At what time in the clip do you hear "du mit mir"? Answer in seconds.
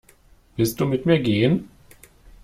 0.79-1.19